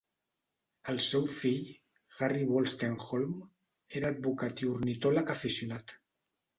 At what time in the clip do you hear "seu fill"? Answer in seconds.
1.07-1.69